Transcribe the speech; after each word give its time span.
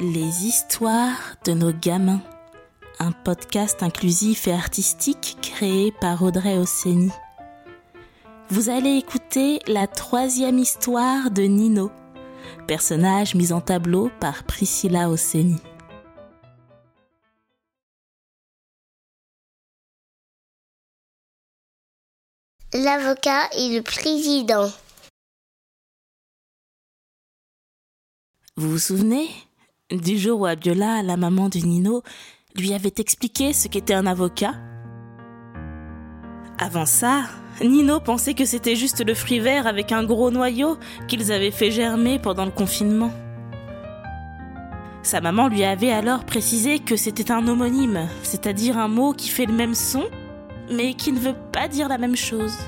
Les 0.00 0.46
histoires 0.46 1.34
de 1.44 1.54
nos 1.54 1.72
gamins. 1.72 2.22
Un 3.00 3.10
podcast 3.10 3.82
inclusif 3.82 4.46
et 4.46 4.52
artistique 4.52 5.38
créé 5.42 5.90
par 5.90 6.22
Audrey 6.22 6.56
Osseni. 6.56 7.10
Vous 8.48 8.68
allez 8.68 8.96
écouter 8.96 9.58
la 9.66 9.88
troisième 9.88 10.60
histoire 10.60 11.32
de 11.32 11.42
Nino, 11.42 11.90
personnage 12.68 13.34
mis 13.34 13.52
en 13.52 13.60
tableau 13.60 14.08
par 14.20 14.44
Priscilla 14.44 15.10
Osseni. 15.10 15.60
L'avocat 22.72 23.48
et 23.56 23.76
le 23.76 23.82
président. 23.82 24.70
Vous 28.56 28.70
vous 28.70 28.78
souvenez? 28.78 29.47
Du 29.90 30.18
jour 30.18 30.40
où 30.40 30.46
Abiola, 30.46 31.02
la 31.02 31.16
maman 31.16 31.48
de 31.48 31.58
Nino, 31.58 32.02
lui 32.56 32.74
avait 32.74 32.92
expliqué 32.98 33.52
ce 33.52 33.68
qu'était 33.68 33.94
un 33.94 34.06
avocat 34.06 34.54
Avant 36.58 36.86
ça, 36.86 37.24
Nino 37.62 38.00
pensait 38.00 38.34
que 38.34 38.44
c'était 38.44 38.76
juste 38.76 39.04
le 39.04 39.14
fruit 39.14 39.40
vert 39.40 39.66
avec 39.66 39.92
un 39.92 40.04
gros 40.04 40.30
noyau 40.30 40.76
qu'ils 41.06 41.32
avaient 41.32 41.50
fait 41.50 41.70
germer 41.70 42.18
pendant 42.18 42.44
le 42.44 42.50
confinement. 42.50 43.10
Sa 45.02 45.20
maman 45.20 45.48
lui 45.48 45.64
avait 45.64 45.92
alors 45.92 46.24
précisé 46.24 46.80
que 46.80 46.96
c'était 46.96 47.32
un 47.32 47.48
homonyme, 47.48 48.08
c'est-à-dire 48.22 48.76
un 48.76 48.88
mot 48.88 49.14
qui 49.14 49.30
fait 49.30 49.46
le 49.46 49.54
même 49.54 49.74
son, 49.74 50.04
mais 50.70 50.92
qui 50.92 51.12
ne 51.12 51.18
veut 51.18 51.36
pas 51.52 51.66
dire 51.66 51.88
la 51.88 51.96
même 51.96 52.16
chose. 52.16 52.58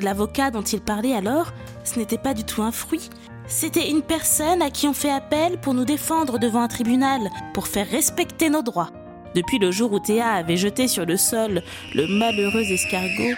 L'avocat 0.00 0.52
dont 0.52 0.62
il 0.62 0.80
parlait 0.80 1.14
alors, 1.14 1.52
ce 1.82 1.98
n'était 1.98 2.18
pas 2.18 2.34
du 2.34 2.44
tout 2.44 2.62
un 2.62 2.70
fruit, 2.70 3.10
c'était 3.48 3.90
une 3.90 4.02
personne 4.02 4.62
à 4.62 4.70
qui 4.70 4.86
on 4.86 4.92
fait 4.92 5.10
appel 5.10 5.58
pour 5.58 5.74
nous 5.74 5.84
défendre 5.86 6.38
devant 6.38 6.60
un 6.60 6.68
tribunal, 6.68 7.30
pour 7.54 7.66
faire 7.66 7.88
respecter 7.88 8.50
nos 8.50 8.62
droits. 8.62 8.90
Depuis 9.34 9.58
le 9.58 9.70
jour 9.70 9.92
où 9.92 9.98
Théa 9.98 10.32
avait 10.32 10.56
jeté 10.56 10.86
sur 10.86 11.04
le 11.04 11.16
sol 11.16 11.62
le 11.94 12.06
malheureux 12.06 12.62
escargot 12.62 13.36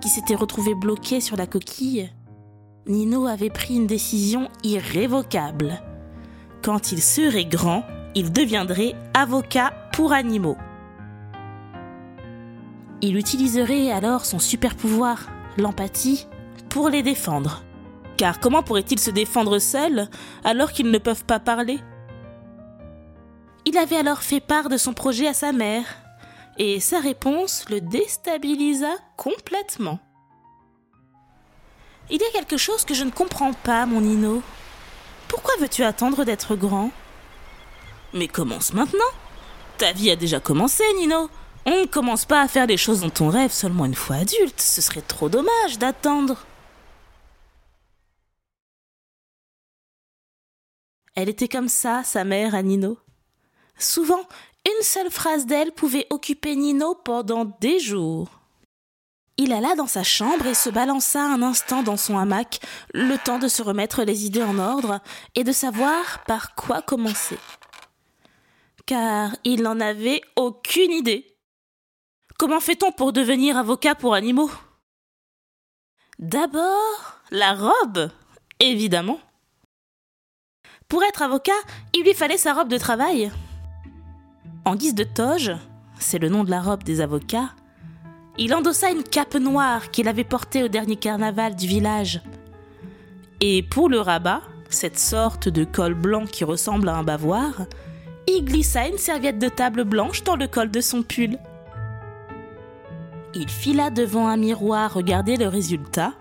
qui 0.00 0.08
s'était 0.08 0.34
retrouvé 0.34 0.74
bloqué 0.74 1.20
sur 1.20 1.36
la 1.36 1.46
coquille, 1.46 2.10
Nino 2.86 3.26
avait 3.26 3.50
pris 3.50 3.74
une 3.74 3.86
décision 3.86 4.48
irrévocable. 4.62 5.82
Quand 6.62 6.92
il 6.92 7.02
serait 7.02 7.44
grand, 7.44 7.84
il 8.14 8.32
deviendrait 8.32 8.94
avocat 9.14 9.72
pour 9.92 10.12
animaux. 10.12 10.56
Il 13.00 13.16
utiliserait 13.16 13.90
alors 13.90 14.24
son 14.24 14.38
super 14.38 14.74
pouvoir, 14.74 15.28
l'empathie, 15.56 16.26
pour 16.68 16.88
les 16.88 17.02
défendre. 17.02 17.62
Car 18.18 18.40
comment 18.40 18.64
pourrait-il 18.64 18.98
se 18.98 19.12
défendre 19.12 19.60
seul 19.60 20.08
alors 20.42 20.72
qu'ils 20.72 20.90
ne 20.90 20.98
peuvent 20.98 21.24
pas 21.24 21.38
parler? 21.38 21.78
Il 23.64 23.78
avait 23.78 23.96
alors 23.96 24.22
fait 24.22 24.40
part 24.40 24.68
de 24.68 24.76
son 24.76 24.92
projet 24.92 25.28
à 25.28 25.34
sa 25.34 25.52
mère, 25.52 25.84
et 26.58 26.80
sa 26.80 26.98
réponse 26.98 27.64
le 27.70 27.80
déstabilisa 27.80 28.90
complètement. 29.16 30.00
Il 32.10 32.20
y 32.20 32.24
a 32.24 32.30
quelque 32.32 32.56
chose 32.56 32.84
que 32.84 32.94
je 32.94 33.04
ne 33.04 33.10
comprends 33.10 33.52
pas, 33.52 33.86
mon 33.86 34.00
Nino. 34.00 34.42
Pourquoi 35.28 35.54
veux-tu 35.60 35.84
attendre 35.84 36.24
d'être 36.24 36.56
grand 36.56 36.90
Mais 38.14 38.26
commence 38.26 38.72
maintenant. 38.72 38.98
Ta 39.76 39.92
vie 39.92 40.10
a 40.10 40.16
déjà 40.16 40.40
commencé, 40.40 40.82
Nino. 40.96 41.30
On 41.66 41.82
ne 41.82 41.86
commence 41.86 42.24
pas 42.24 42.40
à 42.40 42.48
faire 42.48 42.66
les 42.66 42.78
choses 42.78 43.00
dont 43.00 43.12
on 43.20 43.28
rêve 43.28 43.52
seulement 43.52 43.84
une 43.84 43.94
fois 43.94 44.16
adulte. 44.16 44.60
Ce 44.60 44.80
serait 44.80 45.02
trop 45.02 45.28
dommage 45.28 45.78
d'attendre. 45.78 46.47
Elle 51.18 51.28
était 51.28 51.48
comme 51.48 51.68
ça, 51.68 52.04
sa 52.04 52.22
mère, 52.22 52.54
à 52.54 52.62
Nino. 52.62 52.96
Souvent, 53.76 54.22
une 54.64 54.84
seule 54.84 55.10
phrase 55.10 55.46
d'elle 55.46 55.72
pouvait 55.72 56.06
occuper 56.10 56.54
Nino 56.54 56.94
pendant 56.94 57.44
des 57.60 57.80
jours. 57.80 58.28
Il 59.36 59.52
alla 59.52 59.74
dans 59.74 59.88
sa 59.88 60.04
chambre 60.04 60.46
et 60.46 60.54
se 60.54 60.70
balança 60.70 61.20
un 61.20 61.42
instant 61.42 61.82
dans 61.82 61.96
son 61.96 62.16
hamac, 62.16 62.60
le 62.94 63.16
temps 63.16 63.40
de 63.40 63.48
se 63.48 63.64
remettre 63.64 64.04
les 64.04 64.26
idées 64.26 64.44
en 64.44 64.60
ordre 64.60 65.00
et 65.34 65.42
de 65.42 65.50
savoir 65.50 66.22
par 66.22 66.54
quoi 66.54 66.82
commencer. 66.82 67.38
Car 68.86 69.34
il 69.42 69.62
n'en 69.62 69.80
avait 69.80 70.20
aucune 70.36 70.92
idée. 70.92 71.36
Comment 72.38 72.60
fait-on 72.60 72.92
pour 72.92 73.12
devenir 73.12 73.56
avocat 73.56 73.96
pour 73.96 74.14
animaux? 74.14 74.52
D'abord, 76.20 77.18
la 77.32 77.54
robe, 77.54 78.08
évidemment. 78.60 79.18
Pour 80.88 81.02
être 81.02 81.20
avocat, 81.20 81.52
il 81.94 82.02
lui 82.02 82.14
fallait 82.14 82.38
sa 82.38 82.54
robe 82.54 82.68
de 82.68 82.78
travail. 82.78 83.30
En 84.64 84.74
guise 84.74 84.94
de 84.94 85.04
toge, 85.04 85.52
c'est 85.98 86.18
le 86.18 86.30
nom 86.30 86.44
de 86.44 86.50
la 86.50 86.62
robe 86.62 86.82
des 86.82 87.02
avocats, 87.02 87.50
il 88.38 88.54
endossa 88.54 88.90
une 88.90 89.02
cape 89.02 89.34
noire 89.34 89.90
qu'il 89.90 90.08
avait 90.08 90.24
portée 90.24 90.62
au 90.62 90.68
dernier 90.68 90.96
carnaval 90.96 91.56
du 91.56 91.66
village. 91.66 92.22
Et 93.42 93.62
pour 93.62 93.90
le 93.90 94.00
rabat, 94.00 94.40
cette 94.70 94.98
sorte 94.98 95.50
de 95.50 95.64
col 95.64 95.92
blanc 95.92 96.24
qui 96.24 96.44
ressemble 96.44 96.88
à 96.88 96.96
un 96.96 97.02
bavoir, 97.02 97.66
il 98.26 98.46
glissa 98.46 98.88
une 98.88 98.96
serviette 98.96 99.38
de 99.38 99.48
table 99.50 99.84
blanche 99.84 100.24
dans 100.24 100.36
le 100.36 100.46
col 100.46 100.70
de 100.70 100.80
son 100.80 101.02
pull. 101.02 101.38
Il 103.34 103.50
fila 103.50 103.90
devant 103.90 104.26
un 104.26 104.38
miroir 104.38 104.94
regarder 104.94 105.36
le 105.36 105.48
résultat. 105.48 106.14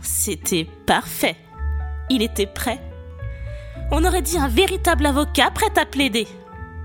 C'était 0.00 0.66
parfait. 0.86 1.36
Il 2.08 2.22
était 2.22 2.46
prêt. 2.46 2.80
On 3.92 4.04
aurait 4.04 4.22
dit 4.22 4.38
un 4.38 4.48
véritable 4.48 5.06
avocat 5.06 5.50
prêt 5.50 5.72
à 5.76 5.84
plaider. 5.84 6.28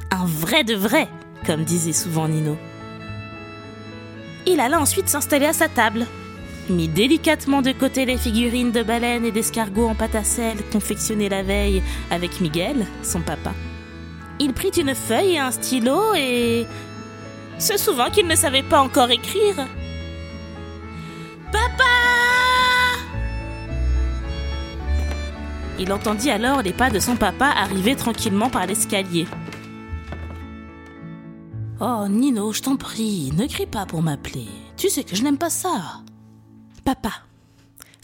Un 0.10 0.26
vrai 0.26 0.64
de 0.64 0.74
vrai, 0.74 1.08
comme 1.46 1.64
disait 1.64 1.94
souvent 1.94 2.28
Nino. 2.28 2.58
Il 4.48 4.60
alla 4.60 4.80
ensuite 4.80 5.08
s'installer 5.08 5.46
à 5.46 5.54
sa 5.54 5.68
table, 5.68 6.06
mit 6.70 6.88
délicatement 6.88 7.62
de 7.62 7.72
côté 7.72 8.06
les 8.06 8.18
figurines 8.18 8.72
de 8.72 8.82
baleines 8.82 9.26
et 9.26 9.32
d'escargots 9.32 9.88
en 9.88 9.96
pâte 9.96 10.16
à 10.16 10.24
sel 10.24 10.58
confectionnées 10.72 11.30
la 11.30 11.44
veille 11.44 11.84
avec 12.10 12.42
Miguel, 12.42 12.88
son 13.04 13.22
papa. 13.22 13.54
Il 14.40 14.54
prit 14.54 14.70
une 14.70 14.96
feuille 14.96 15.36
et 15.36 15.40
un 15.40 15.52
stylo 15.52 16.14
et... 16.16 16.66
Se 17.58 17.78
souvent 17.78 18.10
qu'il 18.10 18.28
ne 18.28 18.36
savait 18.36 18.64
pas 18.64 18.82
encore 18.82 19.12
écrire. 19.12 19.56
Papa 21.52 22.05
Il 25.78 25.92
entendit 25.92 26.30
alors 26.30 26.62
les 26.62 26.74
pas 26.74 26.90
de 26.90 27.00
son 27.00 27.18
papa 27.18 27.48
arriver 27.48 27.96
tranquillement 27.96 28.50
par 28.50 28.66
l'escalier. 28.66 29.28
Oh, 31.82 32.08
Nino, 32.08 32.54
je 32.54 32.62
t'en 32.62 32.78
prie, 32.78 33.32
ne 33.36 33.48
crie 33.48 33.66
pas 33.66 33.86
pour 33.86 34.02
m'appeler. 34.02 34.48
Tu 34.78 34.90
sais 34.90 35.04
que 35.04 35.16
je 35.16 35.24
n'aime 35.24 35.38
pas 35.38 35.50
ça. 35.50 36.02
Papa, 36.86 37.12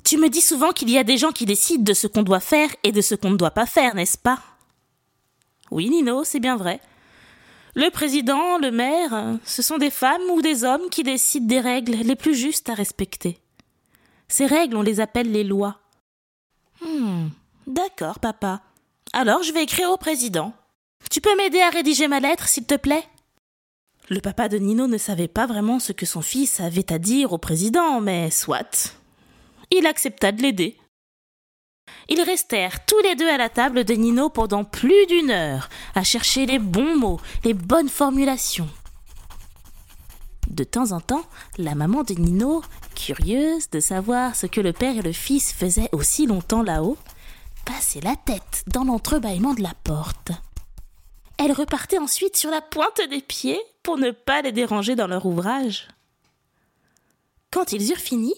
tu 0.03 0.17
me 0.17 0.29
dis 0.29 0.41
souvent 0.41 0.71
qu'il 0.71 0.89
y 0.89 0.97
a 0.97 1.05
des 1.05 1.17
gens 1.17 1.31
qui 1.31 1.45
décident 1.45 1.83
de 1.83 1.93
ce 1.93 2.07
qu'on 2.07 2.23
doit 2.23 2.41
faire 2.41 2.69
et 2.83 2.91
de 2.91 2.99
ce 2.99 3.15
qu'on 3.15 3.29
ne 3.29 3.37
doit 3.37 3.51
pas 3.51 3.65
faire, 3.65 3.95
n'est-ce 3.95 4.17
pas? 4.17 4.39
Oui, 5.69 5.89
Nino, 5.89 6.25
c'est 6.25 6.41
bien 6.41 6.57
vrai. 6.57 6.81
Le 7.75 7.89
président, 7.89 8.57
le 8.57 8.71
maire, 8.71 9.38
ce 9.45 9.61
sont 9.61 9.77
des 9.77 9.89
femmes 9.89 10.29
ou 10.33 10.41
des 10.41 10.65
hommes 10.65 10.89
qui 10.91 11.03
décident 11.03 11.47
des 11.47 11.61
règles 11.61 11.93
les 11.93 12.17
plus 12.17 12.35
justes 12.35 12.69
à 12.69 12.73
respecter. 12.73 13.38
Ces 14.27 14.45
règles, 14.45 14.75
on 14.75 14.81
les 14.81 14.99
appelle 14.99 15.31
les 15.31 15.45
lois. 15.45 15.81
D'accord, 17.67 18.19
papa. 18.19 18.61
Alors 19.13 19.44
je 19.44 19.53
vais 19.53 19.63
écrire 19.63 19.91
au 19.91 19.97
président. 19.97 20.53
Tu 21.09 21.22
peux 21.22 21.35
m'aider 21.35 21.61
à 21.61 21.69
rédiger 21.69 22.07
ma 22.07 22.19
lettre, 22.19 22.47
s'il 22.47 22.66
te 22.66 22.75
plaît? 22.75 23.03
Le 24.09 24.19
papa 24.19 24.49
de 24.49 24.57
Nino 24.57 24.88
ne 24.88 24.97
savait 24.97 25.27
pas 25.27 25.47
vraiment 25.47 25.79
ce 25.79 25.94
que 25.94 26.05
son 26.05 26.21
fils 26.21 26.59
avait 26.59 26.91
à 26.91 27.00
dire 27.00 27.33
au 27.33 27.38
président, 27.38 28.01
mais 28.01 28.29
soit. 28.29 28.97
Il 29.69 29.88
accepta 29.88 30.31
de 30.31 30.41
l'aider. 30.41 30.77
Ils 32.09 32.21
restèrent 32.21 32.85
tous 32.85 33.00
les 33.03 33.16
deux 33.16 33.29
à 33.29 33.38
la 33.38 33.50
table 33.50 33.83
de 33.83 33.94
Nino 33.94 34.30
pendant 34.30 34.63
plus 34.63 35.06
d'une 35.07 35.31
heure, 35.31 35.69
à 35.95 36.03
chercher 36.03 36.45
les 36.45 36.59
bons 36.59 36.97
mots, 36.97 37.19
les 37.44 37.53
bonnes 37.53 37.89
formulations. 37.89 38.69
De 40.50 40.63
temps 40.65 40.91
en 40.91 41.00
temps, 41.00 41.24
la 41.57 41.75
maman 41.75 42.03
de 42.03 42.13
Nino, 42.13 42.62
curieuse 42.95 43.69
de 43.69 43.80
savoir 43.80 44.36
ce 44.36 44.45
que 44.45 44.59
le 44.59 44.74
père 44.74 44.97
et 44.97 45.01
le 45.01 45.13
fils 45.13 45.53
faisaient 45.53 45.89
aussi 45.94 46.27
longtemps 46.27 46.63
là-haut, 46.63 46.97
passait 47.66 48.02
la 48.02 48.16
tête 48.16 48.63
dans 48.68 48.84
l'entrebâillement 48.84 49.54
de 49.54 49.62
la 49.62 49.74
porte. 49.84 50.31
Elle 51.38 51.52
repartait 51.52 51.98
ensuite 51.98 52.38
sur 52.38 52.52
la 52.52 52.62
pointe 52.62 53.02
des 53.10 53.22
pieds 53.22 53.60
pour 53.84 53.98
ne 53.98 54.12
pas 54.12 54.42
les 54.42 54.52
déranger 54.52 54.96
dans 54.96 55.08
leur 55.08 55.25
ouvrage. 55.25 55.88
Quand 57.52 57.72
ils 57.72 57.92
eurent 57.92 57.98
fini, 57.98 58.34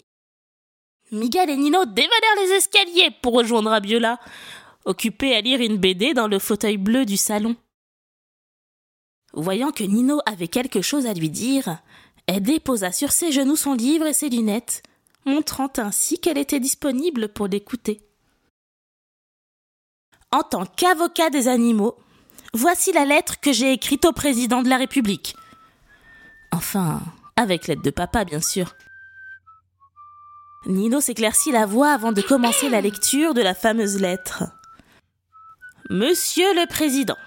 Miguel 1.12 1.50
et 1.50 1.58
Nino 1.58 1.86
dévalèrent 1.86 2.42
les 2.42 2.52
escaliers 2.54 3.12
pour 3.22 3.34
rejoindre 3.34 3.72
Abiola, 3.72 4.20
occupés 4.86 5.36
à 5.36 5.42
lire 5.42 5.62
une 5.62 5.78
BD 5.78 6.14
dans 6.14 6.28
le 6.28 6.40
fauteuil 6.40 6.78
bleu 6.78 7.06
du 7.06 7.18
salon. 7.18 7.56
Voyant 9.34 9.72
que 9.72 9.84
Nino 9.84 10.22
avait 10.25 10.48
quelque 10.48 10.81
chose 10.81 11.06
à 11.06 11.14
lui 11.14 11.30
dire, 11.30 11.80
elle 12.25 12.42
déposa 12.42 12.92
sur 12.92 13.12
ses 13.12 13.31
genoux 13.31 13.56
son 13.56 13.74
livre 13.74 14.06
et 14.06 14.14
ses 14.14 14.30
lunettes, 14.30 14.81
montrant 15.25 15.72
ainsi 15.78 16.20
qu'elle 16.20 16.38
était 16.38 16.60
disponible 16.60 17.30
pour 17.30 17.48
l'écouter. 17.48 18.02
En 20.33 20.41
tant 20.41 20.65
qu'avocat 20.65 21.30
des 21.30 21.47
animaux, 21.47 21.95
voici 22.56 22.91
la 22.91 23.06
lettre 23.06 23.39
que 23.39 23.53
j'ai 23.53 23.71
écrite 23.71 24.03
au 24.06 24.13
président 24.13 24.63
de 24.63 24.68
la 24.68 24.77
République. 24.77 25.35
Enfin, 26.51 27.01
avec 27.35 27.68
l'aide 27.68 27.83
de 27.83 27.91
papa, 27.91 28.25
bien 28.25 28.41
sûr. 28.41 28.74
Nino 30.65 31.01
s'éclaircit 31.01 31.51
la 31.51 31.68
voix 31.68 31.91
avant 31.91 32.12
de 32.12 32.24
commencer 32.24 32.68
la 32.68 32.81
lecture 32.81 33.35
de 33.35 33.44
la 33.44 33.53
fameuse 33.53 34.01
lettre. 34.01 34.45
Monsieur 35.91 36.51
le 36.56 36.65
Président, 36.65 37.18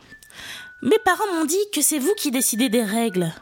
mes 0.82 0.98
parents 1.04 1.32
m'ont 1.36 1.44
dit 1.44 1.64
que 1.72 1.82
c'est 1.82 2.00
vous 2.00 2.14
qui 2.16 2.32
décidez 2.32 2.68
des 2.68 2.82
règles. 2.82 3.32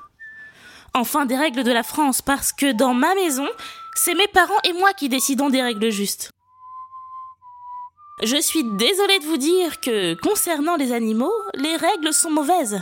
Enfin, 0.93 1.25
des 1.25 1.39
règles 1.39 1.65
de 1.65 1.73
la 1.73 1.83
France, 1.83 2.21
parce 2.21 2.53
que 2.53 2.73
dans 2.73 2.93
ma 2.93 3.15
maison, 3.15 3.49
c'est 3.95 4.15
mes 4.15 4.29
parents 4.29 4.61
et 4.65 4.75
moi 4.75 4.93
qui 4.93 5.09
décidons 5.09 5.49
des 5.49 5.63
règles 5.63 5.91
justes. 5.91 6.34
Je 8.23 8.41
suis 8.41 8.63
désolée 8.63 9.19
de 9.19 9.25
vous 9.25 9.37
dire 9.37 9.81
que, 9.81 10.15
concernant 10.15 10.77
les 10.77 10.93
animaux, 10.93 11.33
les 11.55 11.77
règles 11.77 12.13
sont 12.13 12.31
mauvaises. 12.31 12.81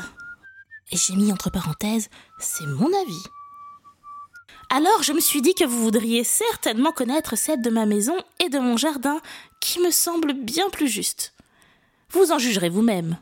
Et 0.91 0.97
j'ai 0.97 1.17
mis 1.17 1.33
entre 1.33 1.51
parenthèses, 1.51 2.11
c'est 2.39 2.67
mon 2.67 2.93
avis. 3.01 3.23
Alors 4.69 5.03
je 5.03 5.13
me 5.13 5.21
suis 5.21 5.41
dit 5.41 5.55
que 5.55 5.65
vous 5.65 5.83
voudriez 5.83 6.23
certainement 6.23 6.93
connaître 6.93 7.37
celle 7.37 7.63
de 7.63 7.71
ma 7.71 7.87
maison 7.87 8.17
et 8.45 8.51
de 8.51 8.59
mon 8.59 8.77
jardin, 8.77 9.21
qui 9.61 9.81
me 9.81 9.91
semble 9.91 10.35
bien 10.35 10.69
plus 10.69 10.89
juste. 10.89 11.33
Vous 12.11 12.31
en 12.31 12.39
jugerez 12.39 12.69
vous-même. 12.69 13.17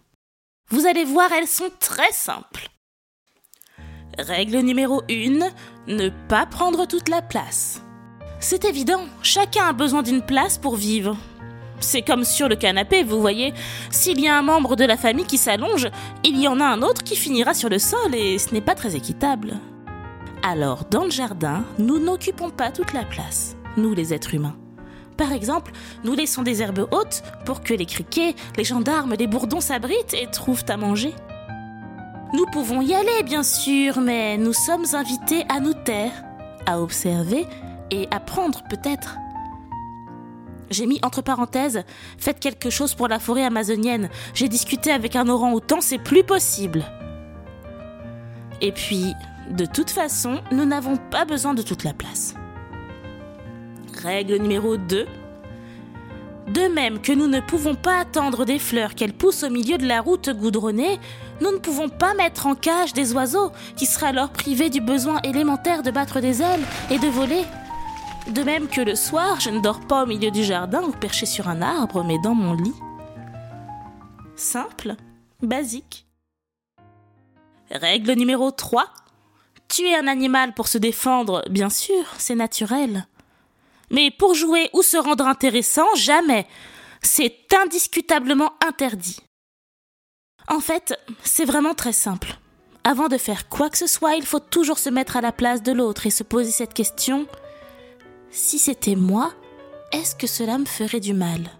Vous 0.68 0.86
allez 0.86 1.04
voir, 1.04 1.30
elles 1.32 1.48
sont 1.48 1.70
très 1.78 2.12
simples. 2.12 2.68
Règle 4.18 4.58
numéro 4.58 5.02
1, 5.08 5.50
ne 5.86 6.08
pas 6.28 6.46
prendre 6.46 6.86
toute 6.86 7.08
la 7.08 7.22
place. 7.22 7.82
C'est 8.40 8.64
évident, 8.64 9.06
chacun 9.22 9.66
a 9.66 9.72
besoin 9.72 10.02
d'une 10.02 10.22
place 10.24 10.58
pour 10.58 10.74
vivre. 10.74 11.16
C'est 11.80 12.02
comme 12.02 12.24
sur 12.24 12.48
le 12.48 12.56
canapé, 12.56 13.02
vous 13.02 13.20
voyez. 13.20 13.52
S'il 13.90 14.20
y 14.20 14.28
a 14.28 14.36
un 14.36 14.42
membre 14.42 14.76
de 14.76 14.84
la 14.84 14.96
famille 14.96 15.26
qui 15.26 15.38
s'allonge, 15.38 15.88
il 16.24 16.38
y 16.38 16.46
en 16.46 16.60
a 16.60 16.64
un 16.64 16.82
autre 16.82 17.02
qui 17.02 17.16
finira 17.16 17.54
sur 17.54 17.68
le 17.68 17.78
sol 17.78 18.14
et 18.14 18.38
ce 18.38 18.54
n'est 18.54 18.60
pas 18.60 18.74
très 18.74 18.94
équitable. 18.96 19.54
Alors, 20.42 20.84
dans 20.90 21.04
le 21.04 21.10
jardin, 21.10 21.64
nous 21.78 21.98
n'occupons 21.98 22.50
pas 22.50 22.70
toute 22.70 22.92
la 22.92 23.04
place, 23.04 23.56
nous 23.76 23.94
les 23.94 24.14
êtres 24.14 24.34
humains. 24.34 24.56
Par 25.16 25.32
exemple, 25.32 25.72
nous 26.02 26.14
laissons 26.14 26.42
des 26.42 26.62
herbes 26.62 26.88
hautes 26.90 27.22
pour 27.44 27.62
que 27.62 27.74
les 27.74 27.84
criquets, 27.84 28.34
les 28.56 28.64
gendarmes, 28.64 29.14
les 29.18 29.26
bourdons 29.26 29.60
s'abritent 29.60 30.14
et 30.14 30.26
trouvent 30.30 30.64
à 30.68 30.78
manger. 30.78 31.14
Nous 32.32 32.46
pouvons 32.46 32.80
y 32.80 32.94
aller, 32.94 33.22
bien 33.24 33.42
sûr, 33.42 34.00
mais 34.00 34.38
nous 34.38 34.54
sommes 34.54 34.86
invités 34.94 35.44
à 35.50 35.60
nous 35.60 35.74
taire, 35.74 36.12
à 36.64 36.80
observer 36.80 37.46
et 37.90 38.08
à 38.10 38.18
prendre 38.18 38.62
peut-être. 38.70 39.16
J'ai 40.70 40.86
mis 40.86 41.00
entre 41.02 41.20
parenthèses, 41.20 41.82
faites 42.18 42.38
quelque 42.38 42.70
chose 42.70 42.94
pour 42.94 43.08
la 43.08 43.18
forêt 43.18 43.44
amazonienne. 43.44 44.08
J'ai 44.34 44.48
discuté 44.48 44.92
avec 44.92 45.16
un 45.16 45.28
orang-outan, 45.28 45.80
c'est 45.80 45.98
plus 45.98 46.22
possible. 46.22 46.84
Et 48.60 48.72
puis, 48.72 49.14
de 49.50 49.64
toute 49.64 49.90
façon, 49.90 50.40
nous 50.52 50.64
n'avons 50.64 50.96
pas 50.96 51.24
besoin 51.24 51.54
de 51.54 51.62
toute 51.62 51.82
la 51.82 51.92
place. 51.92 52.34
Règle 54.02 54.36
numéro 54.36 54.76
2. 54.76 55.06
De 56.48 56.72
même 56.72 57.00
que 57.00 57.12
nous 57.12 57.26
ne 57.26 57.40
pouvons 57.40 57.74
pas 57.74 57.98
attendre 57.98 58.44
des 58.44 58.58
fleurs 58.58 58.94
qu'elles 58.94 59.12
poussent 59.12 59.44
au 59.44 59.50
milieu 59.50 59.76
de 59.78 59.86
la 59.86 60.00
route 60.00 60.30
goudronnée, 60.30 60.98
nous 61.40 61.52
ne 61.52 61.58
pouvons 61.58 61.88
pas 61.88 62.14
mettre 62.14 62.46
en 62.46 62.54
cage 62.54 62.92
des 62.92 63.12
oiseaux 63.12 63.52
qui 63.76 63.86
seraient 63.86 64.08
alors 64.08 64.30
privés 64.30 64.70
du 64.70 64.80
besoin 64.80 65.20
élémentaire 65.22 65.82
de 65.82 65.90
battre 65.90 66.20
des 66.20 66.42
ailes 66.42 66.64
et 66.90 66.98
de 66.98 67.08
voler. 67.08 67.44
De 68.28 68.42
même 68.42 68.68
que 68.68 68.80
le 68.80 68.94
soir, 68.94 69.40
je 69.40 69.50
ne 69.50 69.60
dors 69.60 69.80
pas 69.80 70.04
au 70.04 70.06
milieu 70.06 70.30
du 70.30 70.44
jardin 70.44 70.82
ou 70.82 70.92
perché 70.92 71.26
sur 71.26 71.48
un 71.48 71.62
arbre, 71.62 72.04
mais 72.04 72.18
dans 72.18 72.34
mon 72.34 72.52
lit. 72.52 72.74
Simple, 74.36 74.94
basique. 75.42 76.06
Règle 77.70 78.12
numéro 78.12 78.50
3. 78.50 78.86
Tuer 79.68 79.94
un 79.94 80.06
animal 80.06 80.54
pour 80.54 80.68
se 80.68 80.78
défendre, 80.78 81.44
bien 81.48 81.70
sûr, 81.70 82.04
c'est 82.18 82.34
naturel. 82.34 83.06
Mais 83.90 84.10
pour 84.10 84.34
jouer 84.34 84.70
ou 84.72 84.82
se 84.82 84.96
rendre 84.96 85.26
intéressant, 85.26 85.86
jamais. 85.94 86.46
C'est 87.02 87.46
indiscutablement 87.54 88.52
interdit. 88.66 89.18
En 90.48 90.60
fait, 90.60 90.98
c'est 91.22 91.44
vraiment 91.44 91.74
très 91.74 91.92
simple. 91.92 92.36
Avant 92.82 93.08
de 93.08 93.18
faire 93.18 93.48
quoi 93.48 93.70
que 93.70 93.78
ce 93.78 93.86
soit, 93.86 94.16
il 94.16 94.26
faut 94.26 94.40
toujours 94.40 94.78
se 94.78 94.90
mettre 94.90 95.16
à 95.16 95.20
la 95.20 95.32
place 95.32 95.62
de 95.62 95.72
l'autre 95.72 96.06
et 96.06 96.10
se 96.10 96.22
poser 96.22 96.50
cette 96.50 96.74
question. 96.74 97.26
Si 98.30 98.60
c'était 98.60 98.94
moi, 98.94 99.32
est-ce 99.92 100.14
que 100.14 100.28
cela 100.28 100.56
me 100.58 100.64
ferait 100.64 101.00
du 101.00 101.14
mal? 101.14 101.50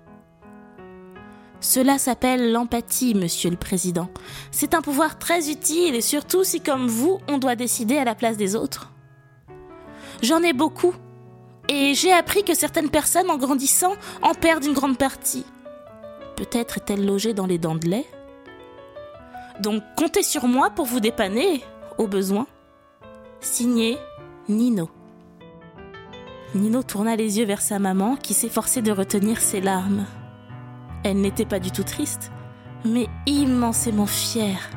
Cela 1.58 1.99
s'appelle 1.99 2.52
l'empathie, 2.52 3.14
monsieur 3.14 3.50
le 3.50 3.56
président. 3.56 4.08
C'est 4.52 4.72
un 4.75 4.81
pouvoir 4.81 5.19
très 5.19 5.50
utile 5.50 5.96
et 5.96 6.00
surtout 6.00 6.44
si 6.44 6.61
comme 6.61 6.87
vous, 6.87 7.19
on 7.28 7.38
doit 7.38 7.56
décider 7.56 7.99
à 7.99 8.05
la 8.05 8.14
place 8.14 8.37
des 8.37 8.55
autres. 8.55 8.93
J'en 10.22 10.43
ai 10.43 10.52
beaucoup. 10.52 10.94
Et 11.69 11.94
j'ai 11.94 12.12
appris 12.12 12.44
que 12.44 12.55
certaines 12.55 12.90
personnes, 12.90 13.31
en 13.31 13.37
grandissant, 13.37 13.94
en 14.22 14.34
perdent 14.34 14.64
une 14.64 14.72
grande 14.72 14.99
partie. 14.99 15.44
Peut-être 16.37 16.78
est-elle 16.78 17.05
logée 17.05 17.34
dans 17.34 17.46
les 17.46 17.58
dents 17.58 17.75
de 17.75 17.88
lait? 17.88 18.06
Donc 19.61 19.82
comptez 19.96 20.22
sur 20.22 20.46
moi 20.46 20.70
pour 20.70 20.87
vous 20.87 21.00
dépanner, 21.00 21.62
au 21.99 22.06
besoin. 22.06 22.46
Signé 23.40 23.99
Nino. 24.49 24.88
Nino 26.52 26.82
tourna 26.82 27.14
les 27.14 27.38
yeux 27.38 27.44
vers 27.44 27.62
sa 27.62 27.79
maman 27.79 28.17
qui 28.17 28.35
s'efforçait 28.35 28.82
de 28.82 28.91
retenir 28.91 29.41
ses 29.41 29.61
larmes. 29.61 30.06
Elle 31.05 31.20
n'était 31.20 31.44
pas 31.44 31.61
du 31.61 31.70
tout 31.70 31.85
triste, 31.85 32.32
mais 32.85 33.06
immensément 33.26 34.06
fière. 34.06 34.70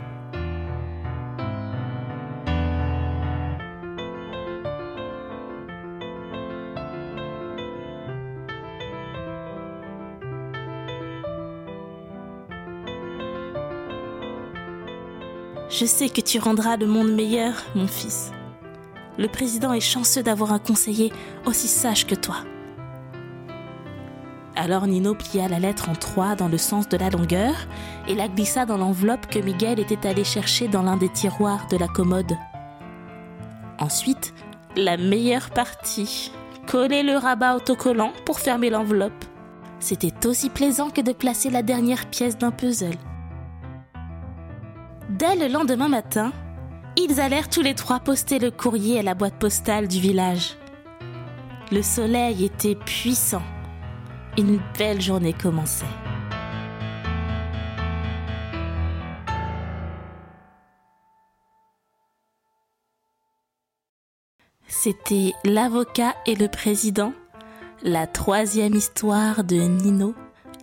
Je 15.69 15.85
sais 15.85 16.09
que 16.09 16.21
tu 16.21 16.37
rendras 16.37 16.77
le 16.77 16.85
monde 16.85 17.11
meilleur, 17.11 17.55
mon 17.73 17.87
fils. 17.87 18.31
Le 19.17 19.27
président 19.27 19.73
est 19.73 19.79
chanceux 19.79 20.23
d'avoir 20.23 20.53
un 20.53 20.59
conseiller 20.59 21.11
aussi 21.45 21.67
sage 21.67 22.07
que 22.07 22.15
toi. 22.15 22.37
Alors 24.55 24.85
Nino 24.85 25.15
plia 25.15 25.47
la 25.47 25.59
lettre 25.59 25.89
en 25.89 25.93
trois 25.93 26.35
dans 26.35 26.47
le 26.47 26.57
sens 26.57 26.87
de 26.87 26.97
la 26.97 27.09
longueur 27.09 27.55
et 28.07 28.15
la 28.15 28.27
glissa 28.27 28.65
dans 28.65 28.77
l'enveloppe 28.77 29.27
que 29.27 29.39
Miguel 29.39 29.79
était 29.79 30.07
allé 30.07 30.23
chercher 30.23 30.67
dans 30.67 30.83
l'un 30.83 30.97
des 30.97 31.09
tiroirs 31.09 31.67
de 31.69 31.77
la 31.77 31.87
commode. 31.87 32.33
Ensuite, 33.79 34.33
la 34.75 34.97
meilleure 34.97 35.49
partie, 35.49 36.31
coller 36.67 37.03
le 37.03 37.17
rabat 37.17 37.55
autocollant 37.55 38.13
pour 38.25 38.39
fermer 38.39 38.69
l'enveloppe. 38.69 39.25
C'était 39.79 40.27
aussi 40.27 40.49
plaisant 40.49 40.89
que 40.89 41.01
de 41.01 41.11
placer 41.11 41.49
la 41.49 41.63
dernière 41.63 42.05
pièce 42.05 42.37
d'un 42.37 42.51
puzzle. 42.51 42.97
Dès 45.09 45.35
le 45.35 45.51
lendemain 45.51 45.89
matin, 45.89 46.31
ils 46.97 47.19
allèrent 47.19 47.49
tous 47.49 47.61
les 47.61 47.75
trois 47.75 47.99
poster 47.99 48.39
le 48.39 48.51
courrier 48.51 48.99
à 48.99 49.03
la 49.03 49.15
boîte 49.15 49.39
postale 49.39 49.87
du 49.87 49.99
village. 49.99 50.57
Le 51.71 51.81
soleil 51.81 52.45
était 52.45 52.75
puissant 52.75 53.41
une 54.37 54.59
belle 54.77 55.01
journée 55.01 55.33
commençait. 55.33 55.85
C'était 64.67 65.33
L'avocat 65.45 66.15
et 66.25 66.35
le 66.35 66.47
président, 66.47 67.13
la 67.83 68.07
troisième 68.07 68.73
histoire 68.73 69.43
de 69.43 69.55
Nino, 69.55 70.13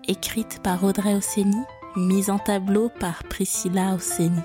écrite 0.08 0.60
par 0.62 0.84
Audrey 0.84 1.14
Osseni, 1.14 1.62
mise 1.96 2.28
en 2.28 2.38
tableau 2.38 2.90
par 2.98 3.22
Priscilla 3.24 3.94
Osseni. 3.94 4.42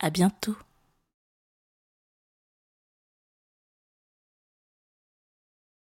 À 0.00 0.10
bientôt. 0.10 0.56